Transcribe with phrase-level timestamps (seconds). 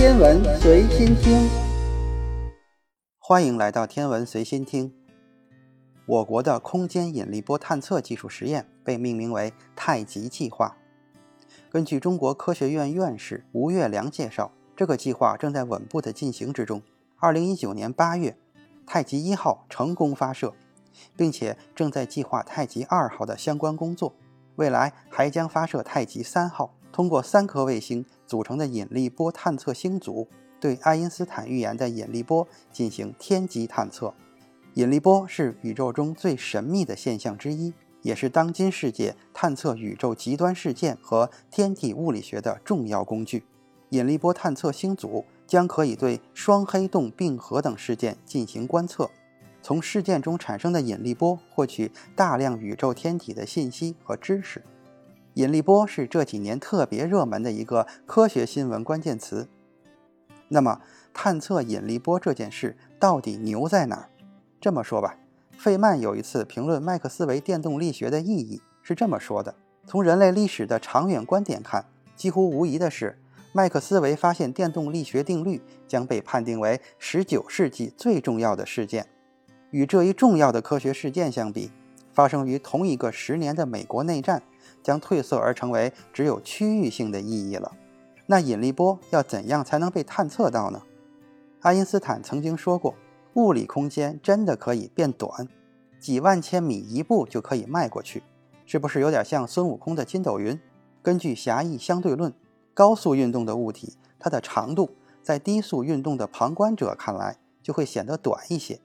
[0.00, 1.46] 天文随心听，
[3.18, 4.94] 欢迎来到天文随心听。
[6.06, 10.78] 我国的空间引力波探测技术实验被命名为“太极计划”。
[11.70, 16.80] 根据中国科学院院士吴月良介绍，这个计划正在稳步的进行之中。
[17.18, 18.38] 二零一九年八月，
[18.86, 20.54] 太极一号成功发射，
[21.14, 24.14] 并且正在计划太极二号的相关工作。
[24.56, 30.28] 未来还将发射太极三号，通过三颗卫星组成的引力波探测星组，
[30.60, 34.12] 对爱因斯坦预言的引力波进行天基探测。
[34.74, 43.44] 引力波是宇宙中最神秘的现象之一，也是当今世界探测宇宙极端事件和天体物理学的重要工具。
[43.88, 49.10] 引力波探测星组将可以对双黑洞并合等事件进行观测。
[49.62, 54.62] 从事件中产生的引力波获取大量宇宙天体的信息和知识。
[55.34, 59.48] 引力波是这几年特别热门的一个科学新闻关键词。
[60.48, 60.80] 那么，
[61.14, 64.08] 探测引力波这件事到底牛在哪儿？
[64.60, 65.16] 这么说吧，
[65.56, 69.54] 费曼有一次评论麦克斯韦电动力学的意义是这么说的：
[69.86, 71.84] 从人类历史的长远观点看，
[72.16, 73.16] 几乎无疑的是，
[73.52, 79.06] 麦克斯韦发现电动力学定律将被判定为19世纪最重要的事件。
[79.70, 81.70] 与这一重要的科学事件相比，
[82.20, 84.42] 发生于同一个十年的美国内战
[84.82, 87.72] 将褪色而成为只有区域性的意义了。
[88.26, 90.82] 那引力波要怎样才能被探测到呢？
[91.60, 92.94] 爱因斯坦曾经说过，
[93.32, 95.48] 物理空间真的可以变短，
[95.98, 98.22] 几万千米一步就可以迈过去，
[98.66, 100.60] 是不是有点像孙悟空的筋斗云？
[101.00, 102.34] 根据狭义相对论，
[102.74, 104.90] 高速运动的物体，它的长度
[105.22, 108.78] 在低速运动的旁观者看来就会显得短一些。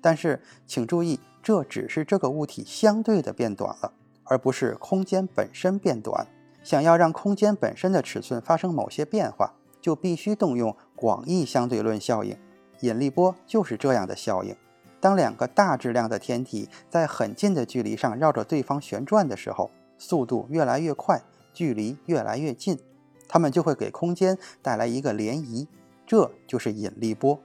[0.00, 6.26] 但是，请注意，这只是这个物体相对的变短了，而不是空间本身变短。
[6.62, 12.36] 想要让空间本身的尺寸发生某些变化，就必须动用广义相对论效应。
[12.80, 14.54] 引力波就是这样的效应。
[15.00, 21.22] 当两个大质量的天体在很近的距离上绕着对方旋转的时候，速度越来越快，
[21.54, 22.78] 距离越来越近，
[23.26, 25.66] 它们就会给空间带来一个涟漪，
[26.06, 27.40] 这就是引力波。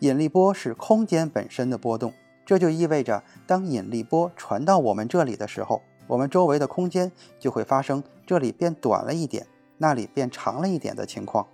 [0.00, 2.12] 引力波是空间本身的波动，
[2.46, 9.44] 这就意味着，当引力波传到我们这里的时候，我们周围的空间就会发生这里变短了一点，
[9.78, 11.44] 那里变长了一点的情况。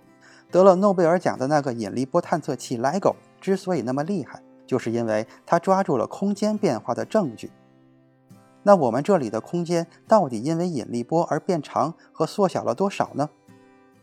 [0.51, 7.49] 得了诺贝尔奖的那个引力波探测器 LIGO 之所以那么厉害，就是因为它抓住了空间变化的证据。
[8.61, 13.31] 那我们这里的空间到底因为引力波而变长和缩小了多少呢？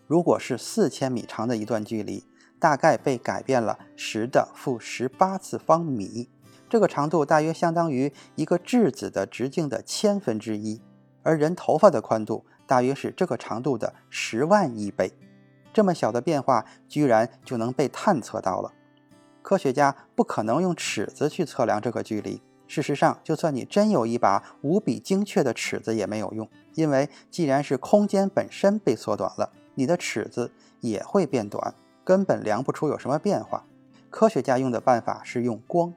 [0.09, 2.25] 如果是四千米长的一段距离。
[2.61, 6.29] 大概被改变了十的负十八次方米，
[6.71, 10.81] 这个长度大约相当于一个质子的直径的千分之一，
[11.25, 15.13] 而人头发的宽度大约是这个长度的十万亿倍。
[15.73, 18.73] 这么小的变化居然就能被探测到了。
[19.43, 22.41] 科学家不可能用尺子去测量这个距离。
[22.69, 31.75] 事实上，就算你真有一把无比精确的尺子也没有用，因为既然是空间本身被缩短了，你的尺子也会变短。
[32.05, 33.65] 根本量不出有什么变化。
[34.09, 35.93] 科学家用的办法是用光。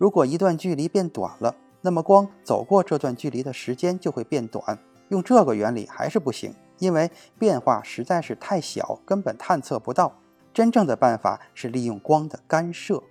[0.00, 4.78] 如果一段距离变短了，那么光走过这段距离的时间就会变短。
[5.10, 10.14] 用这个原理还是不行，因为变化实在是太小，根本探测不到。
[10.54, 13.02] 真正的办法是利用光的干涉。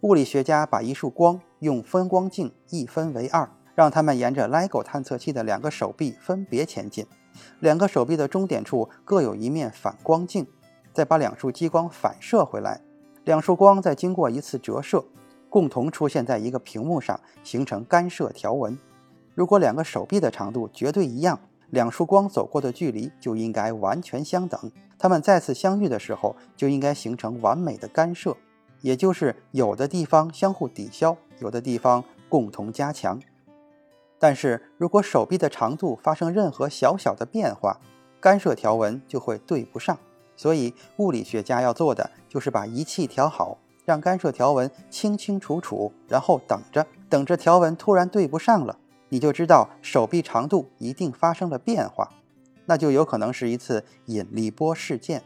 [0.00, 7.06] 物理学家把一束光用分光镜一分为二，让它们沿着 LIGO 探测器的两个手臂分别前进。
[7.60, 10.44] 两个手臂的终点处各有一面反光镜。
[10.92, 12.80] 再把两束激光反射回来，
[13.22, 15.04] 两束光再经过一次折射，
[15.50, 18.78] 共同出现在一个屏幕上，形成干涉条纹。
[19.34, 21.38] 如果两个手臂的长度绝对一样，
[21.70, 24.72] 两束光走过的距离就应该完全相等。
[24.98, 28.36] 它们再次相遇的时候，就应该形成完美的干涉，
[28.80, 33.20] 也就是有的地方相互抵消，有的地方共同加强。
[34.18, 37.80] 但是如果手臂的长度发生任何小小的变化，
[38.20, 39.98] 干涉条纹就会对不上。
[40.36, 48.78] 所以，物理学家要做的就是把仪器调好，让干涉条纹清清楚楚，然后等着，等着条纹突然对不上了，
[49.08, 52.10] 你就知道手臂长度一定发生了变化，
[52.66, 55.22] 那就有可能是一次引力波事件。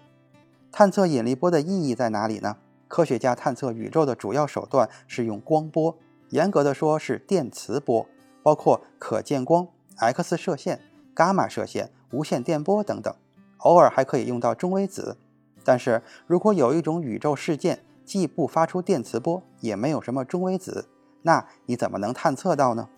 [0.72, 2.56] 探测引力波的意义在哪里呢？
[2.88, 5.96] 科学家探测宇宙的主要手段是用光波，
[6.30, 8.06] 严格的说是电磁波，
[8.42, 9.66] 包括可见光、
[9.96, 10.80] X 射线、
[11.14, 13.12] 伽马射线、无线电波等等。
[13.58, 15.16] 偶尔还可以用到中微子，
[15.64, 20.88] 但是如果有一种宇宙事件既不发出电磁波，也没有什么中微子，
[21.22, 22.88] 那你怎么能探测到呢？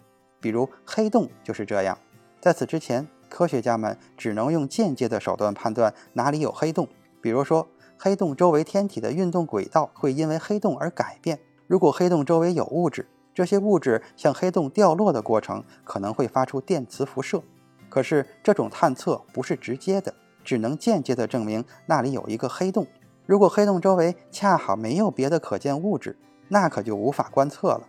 [0.41, 1.99] 比如黑洞就是这样。
[2.41, 6.89] 在此之前，科学家们只能用间接的手段判断哪里有黑洞，
[7.21, 7.67] 比如说
[7.99, 11.39] 黑洞周围天体的运动轨道会因为黑洞而改变。
[11.67, 17.43] 如果黑洞周围有物质，这些物质向黑洞掉落的过程可能会发出电磁辐射。
[17.89, 20.15] 可是这种探测不是直接的，
[20.45, 22.87] 只能间接地证明那里有一个黑洞。
[23.27, 26.17] 如果黑洞周围恰好没有别的可见物质，
[26.49, 27.89] 那可就无法观测了。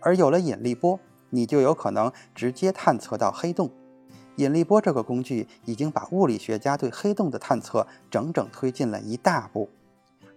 [0.00, 1.00] 而有了引力波，
[1.30, 3.70] 你就有可能直接探测到黑洞。
[4.36, 9.70] 引力波这个工具已经把物理学家对黑洞的探测整整推进了一大步。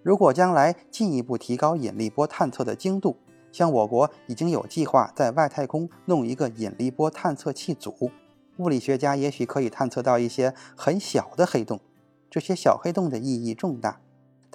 [0.02, 3.18] 如果将来进一步提高引力波探测的精度，
[3.52, 8.12] 像我国已经有计划在外太空弄一个引力波探测器组，
[8.58, 11.82] 物理学家也许可以探测到一些很小的黑洞。
[12.30, 14.00] 这些小黑洞的意义重大。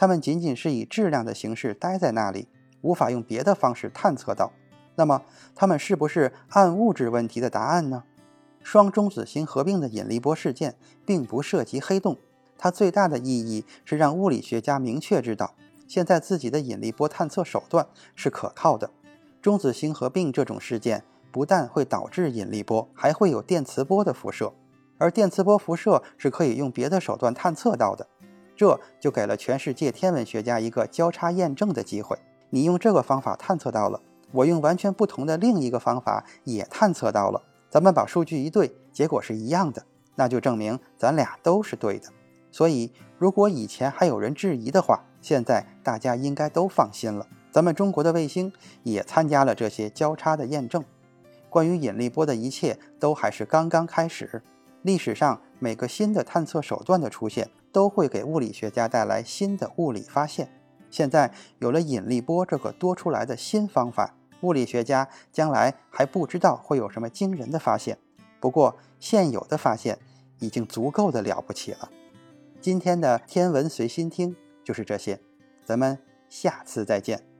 [0.02, 2.48] 它们仅仅是以质量的形式待在那里，
[2.80, 4.50] 无法用别的方式探测到。
[4.96, 5.22] 那么，
[5.54, 8.02] 它们是不是暗物质问题的答案呢？
[8.64, 10.74] 双中子星合并的引力波事件
[11.06, 12.18] 并不涉及黑洞，
[12.58, 15.54] 它最大的意义是让物理学家明确知道，
[15.86, 18.90] 现在自己的引力波探测手段是可靠的。
[19.40, 24.52] 中子星合并这种事件不但会导致引力波，还会有电磁波的辐射，
[24.98, 28.08] 而电磁波辐射是可以用别的手段探测到的。
[28.62, 32.16] 这就给了全世界天文学家一个交叉验证的机会。
[32.50, 34.00] 你用这个方法探测到了，
[34.30, 37.42] 我用完全不同的另一个方法也探测到了。
[37.68, 42.08] 咱们把数据一对，结果是一样的，那就证明咱俩都是对的。
[42.52, 47.26] 所以，如果以前还有人质疑的话，现在大家应该都放心了。
[47.50, 48.52] 咱们中国的卫星
[48.84, 50.84] 也参加了这些交叉的验证。
[51.50, 54.40] 关于引力波的一切都还是刚刚开始。
[54.82, 57.48] 历史上每个新的探测手段的出现。
[57.72, 60.52] 都会给物理学家带来新的物理发现。
[60.90, 67.96] 现在有了引力波这个多出来的新方法，物理学家将来还不知道会有什么惊人的发现。
[68.38, 69.98] 不过，现有的发现
[70.38, 71.90] 已经足够的了不起了。
[72.60, 75.18] 今天的天文随心听就是这些，
[75.64, 75.98] 咱们
[76.28, 77.31] 下次再见。